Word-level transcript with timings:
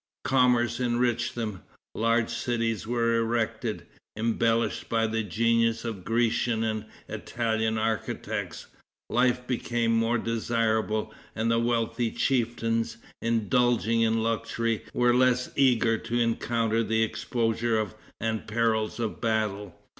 Commerce 0.23 0.79
enriched 0.79 1.35
them. 1.35 1.61
Large 1.93 2.31
cities 2.31 2.87
were 2.87 3.13
erected, 3.17 3.85
embellished 4.17 4.89
by 4.89 5.05
the 5.05 5.21
genius 5.21 5.85
of 5.85 6.03
Grecian 6.03 6.63
and 6.63 6.85
Italian 7.07 7.77
architects. 7.77 8.65
Life 9.11 9.45
became 9.45 9.91
more 9.91 10.17
desirable, 10.17 11.13
and 11.35 11.51
the 11.51 11.59
wealthy 11.59 12.09
chieftains, 12.09 12.97
indulging 13.21 14.01
in 14.01 14.23
luxury, 14.23 14.81
were 14.91 15.13
less 15.13 15.51
eager 15.55 15.99
to 15.99 16.19
encounter 16.19 16.81
the 16.83 17.03
exposure 17.03 17.87
and 18.19 18.47
perils 18.47 18.99
of 18.99 19.21
battle. 19.21 19.77